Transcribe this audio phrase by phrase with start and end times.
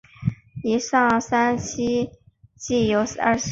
[0.63, 2.09] 以上三期
[2.55, 3.49] 计有三十二章。